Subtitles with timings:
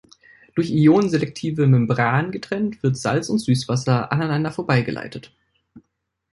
[0.55, 5.31] Durch Ionen-selektive Membranen getrennt wird Salz- und Süßwasser aneinander vorbei geleitet.